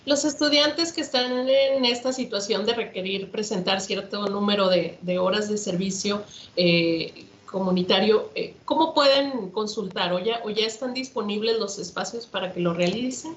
Los 0.05 0.23
estudiantes 0.23 0.93
que 0.93 1.01
están 1.01 1.49
en 1.49 1.83
esta 1.83 2.13
situación 2.13 2.65
de 2.65 2.73
requerir 2.73 3.29
presentar 3.29 3.81
cierto 3.81 4.29
número 4.29 4.69
de, 4.69 5.19
horas 5.19 5.49
de 5.49 5.57
servicio 5.57 6.23
eh, 6.55 7.25
comunitario, 7.45 8.29
eh, 8.35 8.55
¿cómo 8.63 8.93
pueden 8.93 9.49
consultar? 9.49 10.13
¿O 10.13 10.19
ya, 10.19 10.39
¿O 10.45 10.49
ya 10.49 10.65
están 10.65 10.93
disponibles 10.93 11.59
los 11.59 11.77
espacios 11.77 12.25
para 12.25 12.53
que 12.53 12.61
lo 12.61 12.73
realicen? 12.73 13.35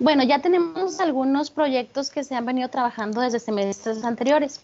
Bueno, 0.00 0.24
ya 0.24 0.40
tenemos 0.40 0.98
algunos 0.98 1.52
proyectos 1.52 2.10
que 2.10 2.24
se 2.24 2.34
han 2.34 2.46
venido 2.46 2.68
trabajando 2.68 3.20
desde 3.20 3.38
semestres 3.38 4.02
anteriores. 4.02 4.60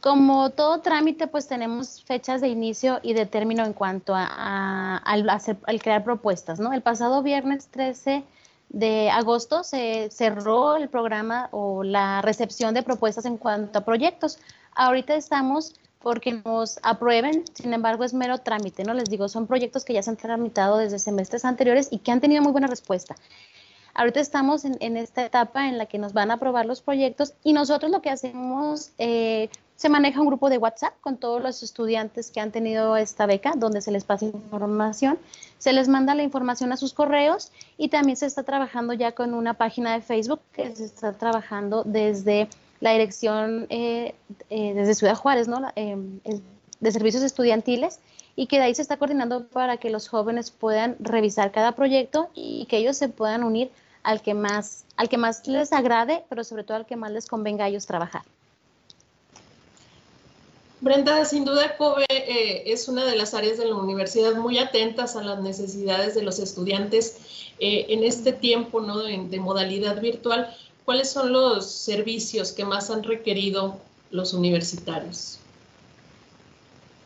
Como 0.00 0.48
todo 0.50 0.80
trámite, 0.80 1.26
pues 1.26 1.46
tenemos 1.46 2.02
fechas 2.04 2.40
de 2.40 2.48
inicio 2.48 3.00
y 3.02 3.12
de 3.12 3.26
término 3.26 3.64
en 3.66 3.74
cuanto 3.74 4.14
a, 4.16 4.96
al, 4.96 5.80
crear 5.82 6.04
propuestas, 6.04 6.58
¿no? 6.58 6.72
El 6.72 6.80
pasado 6.80 7.22
viernes 7.22 7.68
13 7.68 8.24
de 8.70 9.10
agosto 9.10 9.62
se 9.62 10.08
cerró 10.10 10.76
el 10.76 10.88
programa 10.88 11.48
o 11.52 11.82
la 11.82 12.22
recepción 12.22 12.72
de 12.72 12.82
propuestas 12.82 13.26
en 13.26 13.36
cuanto 13.36 13.80
a 13.80 13.84
proyectos. 13.84 14.38
Ahorita 14.74 15.14
estamos 15.14 15.74
porque 15.98 16.32
nos 16.32 16.78
aprueben, 16.82 17.44
sin 17.52 17.74
embargo 17.74 18.04
es 18.04 18.14
mero 18.14 18.38
trámite, 18.38 18.84
¿no? 18.84 18.94
Les 18.94 19.10
digo, 19.10 19.28
son 19.28 19.46
proyectos 19.46 19.84
que 19.84 19.92
ya 19.92 20.02
se 20.02 20.08
han 20.08 20.16
tramitado 20.16 20.78
desde 20.78 20.98
semestres 20.98 21.44
anteriores 21.44 21.88
y 21.90 21.98
que 21.98 22.10
han 22.10 22.20
tenido 22.20 22.42
muy 22.42 22.52
buena 22.52 22.68
respuesta. 22.68 23.16
Ahorita 23.92 24.20
estamos 24.20 24.64
en, 24.64 24.96
esta 24.96 25.26
etapa 25.26 25.68
en 25.68 25.76
la 25.76 25.86
que 25.86 25.98
nos 25.98 26.12
van 26.12 26.30
a 26.30 26.34
aprobar 26.34 26.64
los 26.64 26.80
proyectos 26.80 27.34
y 27.42 27.52
nosotros 27.52 27.90
lo 27.90 28.00
que 28.00 28.08
hacemos, 28.08 28.92
eh, 28.98 29.50
se 29.80 29.88
maneja 29.88 30.20
un 30.20 30.26
grupo 30.26 30.50
de 30.50 30.58
WhatsApp 30.58 30.92
con 31.00 31.16
todos 31.16 31.42
los 31.42 31.62
estudiantes 31.62 32.30
que 32.30 32.38
han 32.38 32.50
tenido 32.50 32.98
esta 32.98 33.24
beca, 33.24 33.54
donde 33.56 33.80
se 33.80 33.90
les 33.90 34.04
pasa 34.04 34.26
información, 34.26 35.18
se 35.56 35.72
les 35.72 35.88
manda 35.88 36.14
la 36.14 36.22
información 36.22 36.70
a 36.72 36.76
sus 36.76 36.92
correos 36.92 37.50
y 37.78 37.88
también 37.88 38.18
se 38.18 38.26
está 38.26 38.42
trabajando 38.42 38.92
ya 38.92 39.12
con 39.12 39.32
una 39.32 39.54
página 39.54 39.94
de 39.94 40.02
Facebook 40.02 40.42
que 40.52 40.76
se 40.76 40.84
está 40.84 41.14
trabajando 41.14 41.82
desde 41.82 42.50
la 42.80 42.92
dirección, 42.92 43.68
eh, 43.70 44.14
eh, 44.50 44.74
desde 44.74 44.94
Ciudad 44.94 45.14
Juárez, 45.14 45.48
¿no? 45.48 45.62
de 45.74 46.92
servicios 46.92 47.22
estudiantiles 47.22 48.00
y 48.36 48.48
que 48.48 48.58
de 48.58 48.64
ahí 48.64 48.74
se 48.74 48.82
está 48.82 48.98
coordinando 48.98 49.46
para 49.46 49.78
que 49.78 49.88
los 49.88 50.08
jóvenes 50.08 50.50
puedan 50.50 50.96
revisar 51.00 51.52
cada 51.52 51.72
proyecto 51.72 52.28
y 52.34 52.66
que 52.66 52.76
ellos 52.76 52.98
se 52.98 53.08
puedan 53.08 53.44
unir 53.44 53.70
al 54.02 54.20
que 54.20 54.34
más, 54.34 54.84
al 54.98 55.08
que 55.08 55.16
más 55.16 55.48
les 55.48 55.72
agrade, 55.72 56.22
pero 56.28 56.44
sobre 56.44 56.64
todo 56.64 56.76
al 56.76 56.84
que 56.84 56.96
más 56.96 57.12
les 57.12 57.26
convenga 57.26 57.64
a 57.64 57.68
ellos 57.68 57.86
trabajar. 57.86 58.24
Brenda, 60.80 61.24
sin 61.24 61.44
duda 61.44 61.76
COBE 61.76 62.06
eh, 62.08 62.62
es 62.66 62.88
una 62.88 63.04
de 63.04 63.14
las 63.14 63.34
áreas 63.34 63.58
de 63.58 63.66
la 63.66 63.74
universidad 63.74 64.34
muy 64.36 64.58
atentas 64.58 65.14
a 65.14 65.22
las 65.22 65.40
necesidades 65.40 66.14
de 66.14 66.22
los 66.22 66.38
estudiantes 66.38 67.52
eh, 67.58 67.86
en 67.90 68.02
este 68.02 68.32
tiempo 68.32 68.80
¿no? 68.80 68.98
de 68.98 69.40
modalidad 69.40 70.00
virtual. 70.00 70.54
¿Cuáles 70.84 71.10
son 71.10 71.32
los 71.32 71.70
servicios 71.70 72.52
que 72.52 72.64
más 72.64 72.90
han 72.90 73.02
requerido 73.02 73.78
los 74.10 74.32
universitarios? 74.32 75.40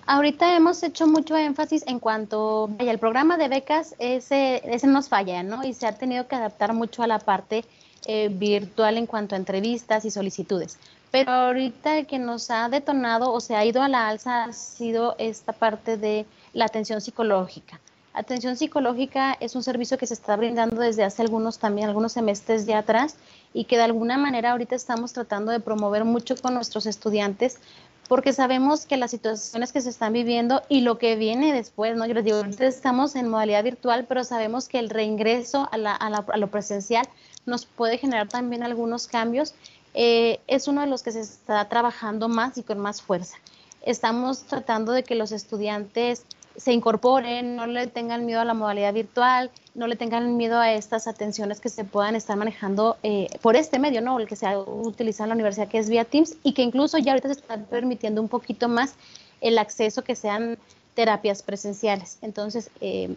Ahorita 0.06 0.54
hemos 0.54 0.82
hecho 0.82 1.06
mucho 1.06 1.34
énfasis 1.36 1.82
en 1.86 1.98
cuanto, 1.98 2.68
vaya, 2.78 2.92
el 2.92 2.98
programa 2.98 3.38
de 3.38 3.48
becas, 3.48 3.94
ese, 3.98 4.62
nos 4.84 5.08
falla, 5.08 5.42
¿no? 5.42 5.64
Y 5.64 5.72
se 5.72 5.86
ha 5.86 5.96
tenido 5.96 6.28
que 6.28 6.36
adaptar 6.36 6.74
mucho 6.74 7.02
a 7.02 7.06
la 7.06 7.18
parte 7.18 7.64
eh, 8.06 8.28
virtual 8.30 8.98
en 8.98 9.06
cuanto 9.06 9.34
a 9.34 9.38
entrevistas 9.38 10.04
y 10.04 10.10
solicitudes. 10.10 10.78
Pero 11.14 11.30
ahorita 11.30 11.96
el 11.98 12.08
que 12.08 12.18
nos 12.18 12.50
ha 12.50 12.68
detonado 12.68 13.32
o 13.32 13.38
se 13.38 13.54
ha 13.54 13.64
ido 13.64 13.82
a 13.82 13.88
la 13.88 14.08
alza 14.08 14.42
ha 14.42 14.52
sido 14.52 15.14
esta 15.18 15.52
parte 15.52 15.96
de 15.96 16.26
la 16.52 16.64
atención 16.64 17.00
psicológica. 17.00 17.80
Atención 18.14 18.56
psicológica 18.56 19.36
es 19.38 19.54
un 19.54 19.62
servicio 19.62 19.96
que 19.96 20.08
se 20.08 20.14
está 20.14 20.34
brindando 20.34 20.80
desde 20.80 21.04
hace 21.04 21.22
algunos 21.22 21.60
también, 21.60 21.86
algunos 21.86 22.14
semestres 22.14 22.66
ya 22.66 22.78
atrás 22.78 23.14
y 23.52 23.66
que 23.66 23.76
de 23.76 23.84
alguna 23.84 24.18
manera 24.18 24.50
ahorita 24.50 24.74
estamos 24.74 25.12
tratando 25.12 25.52
de 25.52 25.60
promover 25.60 26.04
mucho 26.04 26.34
con 26.34 26.54
nuestros 26.54 26.84
estudiantes 26.84 27.60
porque 28.08 28.32
sabemos 28.32 28.84
que 28.84 28.96
las 28.96 29.12
situaciones 29.12 29.72
que 29.72 29.82
se 29.82 29.90
están 29.90 30.12
viviendo 30.12 30.62
y 30.68 30.80
lo 30.80 30.98
que 30.98 31.14
viene 31.14 31.52
después, 31.52 31.96
¿no? 31.96 32.06
Yo 32.06 32.14
les 32.14 32.24
digo, 32.24 32.38
ahorita 32.38 32.66
estamos 32.66 33.14
en 33.14 33.28
modalidad 33.28 33.62
virtual, 33.62 34.04
pero 34.08 34.24
sabemos 34.24 34.68
que 34.68 34.80
el 34.80 34.90
reingreso 34.90 35.68
a, 35.70 35.78
la, 35.78 35.94
a, 35.94 36.10
la, 36.10 36.24
a 36.26 36.36
lo 36.38 36.48
presencial 36.48 37.06
nos 37.46 37.66
puede 37.66 37.98
generar 37.98 38.28
también 38.28 38.64
algunos 38.64 39.06
cambios. 39.06 39.54
Eh, 39.94 40.40
es 40.46 40.68
uno 40.68 40.80
de 40.80 40.88
los 40.88 41.02
que 41.02 41.12
se 41.12 41.20
está 41.20 41.68
trabajando 41.68 42.28
más 42.28 42.58
y 42.58 42.62
con 42.62 42.78
más 42.78 43.00
fuerza. 43.00 43.36
Estamos 43.82 44.42
tratando 44.44 44.92
de 44.92 45.04
que 45.04 45.14
los 45.14 45.32
estudiantes 45.32 46.24
se 46.56 46.72
incorporen, 46.72 47.56
no 47.56 47.66
le 47.66 47.86
tengan 47.86 48.26
miedo 48.26 48.40
a 48.40 48.44
la 48.44 48.54
modalidad 48.54 48.92
virtual, 48.92 49.50
no 49.74 49.86
le 49.86 49.96
tengan 49.96 50.36
miedo 50.36 50.58
a 50.58 50.72
estas 50.72 51.08
atenciones 51.08 51.60
que 51.60 51.68
se 51.68 51.84
puedan 51.84 52.14
estar 52.14 52.36
manejando 52.36 52.96
eh, 53.02 53.28
por 53.42 53.56
este 53.56 53.78
medio, 53.78 54.00
¿no? 54.00 54.18
El 54.20 54.28
que 54.28 54.36
se 54.36 54.46
ha 54.46 54.58
utilizado 54.58 55.24
en 55.24 55.28
la 55.30 55.34
universidad, 55.34 55.68
que 55.68 55.78
es 55.78 55.88
vía 55.88 56.04
Teams, 56.04 56.36
y 56.42 56.52
que 56.52 56.62
incluso 56.62 56.98
ya 56.98 57.12
ahorita 57.12 57.28
se 57.28 57.40
está 57.40 57.56
permitiendo 57.56 58.22
un 58.22 58.28
poquito 58.28 58.68
más 58.68 58.94
el 59.40 59.58
acceso 59.58 60.04
que 60.04 60.14
sean 60.14 60.58
terapias 60.94 61.42
presenciales. 61.42 62.18
Entonces, 62.22 62.70
eh, 62.80 63.14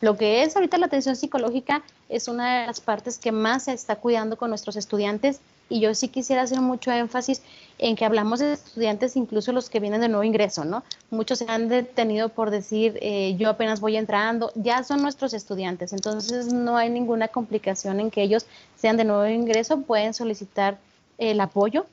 lo 0.00 0.16
que 0.16 0.42
es 0.42 0.56
ahorita 0.56 0.78
la 0.78 0.86
atención 0.86 1.14
psicológica 1.14 1.82
es 2.08 2.26
una 2.26 2.62
de 2.62 2.66
las 2.66 2.80
partes 2.80 3.18
que 3.18 3.32
más 3.32 3.64
se 3.64 3.72
está 3.72 3.96
cuidando 3.96 4.36
con 4.36 4.48
nuestros 4.48 4.76
estudiantes 4.76 5.40
y 5.70 5.80
yo 5.80 5.94
sí 5.94 6.08
quisiera 6.08 6.42
hacer 6.42 6.60
mucho 6.60 6.90
énfasis 6.90 7.40
en 7.78 7.96
que 7.96 8.04
hablamos 8.04 8.40
de 8.40 8.52
estudiantes, 8.52 9.16
incluso 9.16 9.52
los 9.52 9.70
que 9.70 9.80
vienen 9.80 10.02
de 10.02 10.08
nuevo 10.08 10.24
ingreso, 10.24 10.64
¿no? 10.66 10.82
Muchos 11.10 11.38
se 11.38 11.46
han 11.48 11.68
detenido 11.68 12.28
por 12.28 12.50
decir, 12.50 12.98
eh, 13.00 13.36
yo 13.38 13.48
apenas 13.48 13.80
voy 13.80 13.96
entrando, 13.96 14.52
ya 14.54 14.84
son 14.84 15.00
nuestros 15.00 15.32
estudiantes, 15.32 15.94
entonces 15.94 16.52
no 16.52 16.76
hay 16.76 16.90
ninguna 16.90 17.28
complicación 17.28 18.00
en 18.00 18.10
que 18.10 18.22
ellos 18.22 18.44
sean 18.76 18.98
de 18.98 19.04
nuevo 19.04 19.26
ingreso, 19.26 19.80
pueden 19.80 20.12
solicitar 20.12 20.76
el 21.16 21.40
apoyo. 21.40 21.86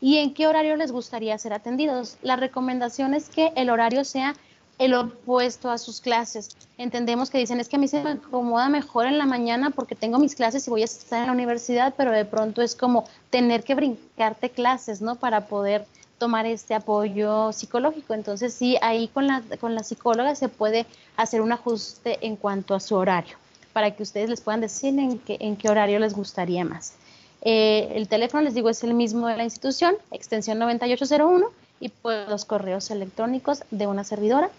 y 0.00 0.18
en 0.18 0.34
qué 0.34 0.46
horario 0.46 0.76
les 0.76 0.92
gustaría 0.92 1.36
ser 1.38 1.52
atendidos. 1.52 2.18
La 2.22 2.36
recomendación 2.36 3.14
es 3.14 3.28
que 3.28 3.52
el 3.56 3.70
horario 3.70 4.04
sea 4.04 4.34
el 4.78 4.94
opuesto 4.94 5.70
a 5.70 5.78
sus 5.78 6.00
clases. 6.00 6.56
Entendemos 6.76 7.30
que 7.30 7.38
dicen, 7.38 7.58
es 7.58 7.68
que 7.68 7.76
a 7.76 7.78
mí 7.80 7.88
se 7.88 8.02
me 8.02 8.10
acomoda 8.10 8.68
mejor 8.68 9.06
en 9.06 9.18
la 9.18 9.26
mañana 9.26 9.70
porque 9.70 9.96
tengo 9.96 10.18
mis 10.18 10.36
clases 10.36 10.66
y 10.66 10.70
voy 10.70 10.82
a 10.82 10.84
estar 10.84 11.20
en 11.20 11.26
la 11.26 11.32
universidad, 11.32 11.94
pero 11.96 12.12
de 12.12 12.24
pronto 12.24 12.62
es 12.62 12.76
como 12.76 13.04
tener 13.30 13.64
que 13.64 13.74
brincarte 13.74 14.50
clases, 14.50 15.00
¿no? 15.00 15.16
Para 15.16 15.46
poder 15.46 15.84
tomar 16.18 16.46
este 16.46 16.74
apoyo 16.74 17.52
psicológico. 17.52 18.14
Entonces, 18.14 18.52
sí, 18.52 18.76
ahí 18.82 19.08
con 19.08 19.26
la, 19.26 19.42
con 19.60 19.74
la 19.74 19.82
psicóloga 19.82 20.34
se 20.34 20.48
puede 20.48 20.86
hacer 21.16 21.40
un 21.40 21.52
ajuste 21.52 22.18
en 22.26 22.36
cuanto 22.36 22.74
a 22.74 22.80
su 22.80 22.96
horario, 22.96 23.36
para 23.72 23.94
que 23.94 24.02
ustedes 24.02 24.28
les 24.28 24.40
puedan 24.40 24.60
decir 24.60 24.98
en 24.98 25.18
qué, 25.18 25.38
en 25.40 25.56
qué 25.56 25.68
horario 25.68 25.98
les 25.98 26.14
gustaría 26.14 26.64
más. 26.64 26.94
Eh, 27.42 27.92
el 27.94 28.08
teléfono, 28.08 28.42
les 28.42 28.54
digo, 28.54 28.68
es 28.68 28.82
el 28.82 28.94
mismo 28.94 29.28
de 29.28 29.36
la 29.36 29.44
institución, 29.44 29.94
extensión 30.10 30.58
9801, 30.58 31.46
y 31.80 31.88
pues 31.90 32.28
los 32.28 32.44
correos 32.44 32.90
electrónicos 32.90 33.62
de 33.70 33.86
una 33.86 34.02
servidora 34.02 34.50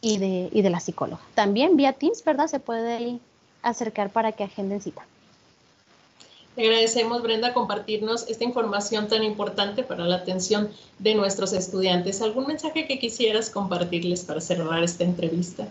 y 0.00 0.18
de, 0.18 0.48
y 0.52 0.62
de 0.62 0.70
la 0.70 0.80
psicóloga. 0.80 1.20
También 1.34 1.76
vía 1.76 1.94
Teams, 1.94 2.22
¿verdad? 2.24 2.46
Se 2.46 2.60
puede 2.60 3.18
acercar 3.62 4.10
para 4.10 4.32
que 4.32 4.44
agenden 4.44 4.80
cita. 4.80 5.06
Te 6.58 6.64
agradecemos, 6.64 7.22
Brenda, 7.22 7.54
compartirnos 7.54 8.26
esta 8.26 8.42
información 8.42 9.06
tan 9.06 9.22
importante 9.22 9.84
para 9.84 10.02
la 10.06 10.16
atención 10.16 10.68
de 10.98 11.14
nuestros 11.14 11.52
estudiantes. 11.52 12.20
¿Algún 12.20 12.48
mensaje 12.48 12.88
que 12.88 12.98
quisieras 12.98 13.48
compartirles 13.48 14.24
para 14.24 14.40
cerrar 14.40 14.82
esta 14.82 15.04
entrevista? 15.04 15.68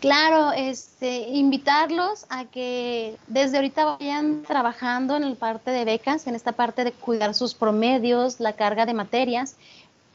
Claro, 0.00 0.50
este, 0.50 1.28
invitarlos 1.28 2.26
a 2.28 2.46
que 2.46 3.16
desde 3.28 3.58
ahorita 3.58 3.84
vayan 3.84 4.42
trabajando 4.42 5.14
en 5.14 5.30
la 5.30 5.36
parte 5.36 5.70
de 5.70 5.84
becas, 5.84 6.26
en 6.26 6.34
esta 6.34 6.50
parte 6.50 6.82
de 6.82 6.90
cuidar 6.90 7.32
sus 7.32 7.54
promedios, 7.54 8.40
la 8.40 8.54
carga 8.54 8.84
de 8.84 8.94
materias, 8.94 9.54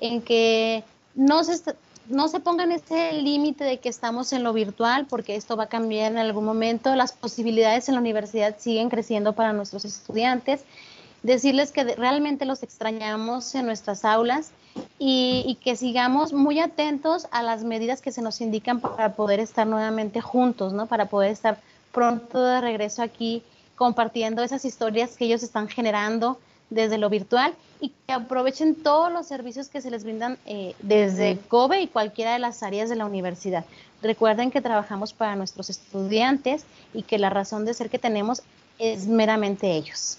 en 0.02 0.22
que 0.22 0.84
no 1.16 1.46
se, 1.46 1.54
no 2.10 2.28
se 2.28 2.40
pongan 2.40 2.72
ese 2.72 3.14
límite 3.14 3.64
de 3.64 3.80
que 3.80 3.90
estamos 3.90 4.32
en 4.34 4.44
lo 4.44 4.54
virtual, 4.54 5.08
porque 5.08 5.36
esto 5.36 5.58
va 5.58 5.64
a 5.64 5.70
cambiar 5.70 6.12
en 6.12 6.18
algún 6.18 6.46
momento. 6.46 6.96
Las 6.96 7.12
posibilidades 7.12 7.88
en 7.90 7.96
la 7.96 8.02
universidad 8.02 8.56
siguen 8.58 8.90
creciendo 8.90 9.34
para 9.34 9.54
nuestros 9.54 9.86
estudiantes. 9.86 10.64
Decirles 11.24 11.72
que 11.72 11.84
realmente 11.84 12.46
los 12.46 12.64
extrañamos 12.64 13.54
en 13.56 13.66
nuestras 13.66 14.06
aulas 14.06 14.52
y, 15.00 15.58
que 15.64 15.76
sigamos 15.76 16.32
muy 16.32 16.60
atentos 16.60 17.28
a 17.32 17.44
las 17.44 17.64
medidas 17.64 18.02
que 18.02 18.12
se 18.12 18.22
nos 18.22 18.40
indican 18.40 18.80
para 18.80 19.14
poder 19.14 19.40
estar 19.40 19.68
nuevamente 19.68 20.22
juntos, 20.22 20.74
¿no? 20.74 20.86
Para 20.86 21.08
poder 21.08 21.32
estar 21.32 21.60
pronto 21.92 22.42
de 22.42 22.62
regreso 22.62 23.02
aquí 23.02 23.44
compartiendo 23.76 24.44
esas 24.44 24.66
historias 24.66 25.18
que 25.18 25.26
ellos 25.26 25.44
están 25.44 25.68
generando 25.68 26.40
desde 26.70 26.98
lo 26.98 27.10
virtual 27.10 27.54
y 27.80 27.90
que 27.90 28.14
aprovechen 28.14 28.76
todos 28.76 29.12
los 29.12 29.28
servicios 29.28 29.70
que 29.70 29.82
se 29.82 29.92
les 29.92 30.04
brindan 30.04 30.38
eh, 30.46 30.76
desde 30.80 31.38
COBE 31.48 31.82
y 31.82 31.88
cualquiera 31.88 32.34
de 32.34 32.40
las 32.40 32.64
áreas 32.64 32.90
de 32.90 32.96
la 32.96 33.06
universidad. 33.06 33.66
Recuerden 34.02 34.52
que 34.52 34.62
trabajamos 34.62 35.14
para 35.14 35.36
nuestros 35.36 35.70
estudiantes 35.70 36.66
y 36.94 37.04
que 37.04 37.18
la 37.18 37.30
razón 37.30 37.66
de 37.66 37.74
ser 37.74 37.90
que 37.90 38.00
tenemos 38.00 38.42
es 38.80 39.08
meramente 39.08 39.72
ellos. 39.72 40.18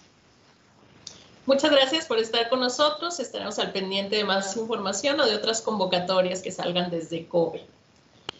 Muchas 1.47 1.71
gracias 1.71 2.07
por 2.07 2.19
estar 2.19 2.49
con 2.51 2.61
nosotros. 2.61 3.21
Estaremos 3.21 3.59
al 3.59 3.73
pendiente 3.73 4.17
de 4.17 4.25
más 4.25 4.57
información 4.57 5.19
o 5.21 5.27
de 5.27 5.35
otras 5.35 5.63
convocatorias 5.63 6.43
que 6.43 6.51
salgan 6.51 6.91
desde 6.91 7.27
COBE. 7.27 7.65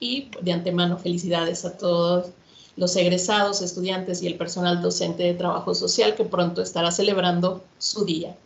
Y 0.00 0.30
de 0.40 0.52
antemano, 0.52 0.98
felicidades 0.98 1.64
a 1.64 1.78
todos 1.78 2.32
los 2.76 2.96
egresados, 2.96 3.62
estudiantes 3.62 4.22
y 4.22 4.26
el 4.26 4.36
personal 4.36 4.82
docente 4.82 5.22
de 5.22 5.34
trabajo 5.34 5.74
social 5.74 6.14
que 6.14 6.24
pronto 6.24 6.62
estará 6.62 6.90
celebrando 6.90 7.62
su 7.78 8.04
día. 8.04 8.36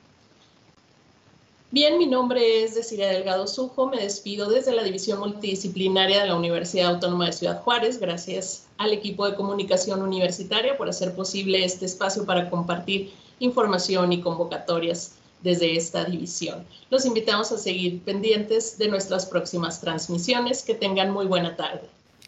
Bien, 1.70 1.98
mi 1.98 2.06
nombre 2.06 2.64
es 2.64 2.74
Desiree 2.74 3.12
Delgado 3.12 3.46
Sujo, 3.46 3.88
me 3.88 4.02
despido 4.02 4.48
desde 4.48 4.74
la 4.74 4.82
División 4.82 5.20
Multidisciplinaria 5.20 6.22
de 6.22 6.28
la 6.28 6.36
Universidad 6.36 6.94
Autónoma 6.94 7.26
de 7.26 7.32
Ciudad 7.32 7.60
Juárez. 7.60 8.00
Gracias 8.00 8.64
al 8.78 8.94
equipo 8.94 9.26
de 9.28 9.34
comunicación 9.34 10.00
universitaria 10.00 10.78
por 10.78 10.88
hacer 10.88 11.14
posible 11.14 11.62
este 11.64 11.84
espacio 11.84 12.24
para 12.24 12.48
compartir 12.48 13.12
información 13.38 14.14
y 14.14 14.22
convocatorias 14.22 15.12
desde 15.42 15.76
esta 15.76 16.04
división. 16.04 16.64
Los 16.90 17.04
invitamos 17.04 17.52
a 17.52 17.58
seguir 17.58 18.00
pendientes 18.02 18.78
de 18.78 18.88
nuestras 18.88 19.26
próximas 19.26 19.80
transmisiones. 19.80 20.62
Que 20.62 20.74
tengan 20.74 21.10
muy 21.10 21.26
buena 21.26 21.54
tarde. 21.54 21.82